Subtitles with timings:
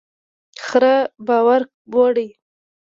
[0.65, 0.95] خره
[1.27, 1.61] بار
[1.95, 2.27] وړي.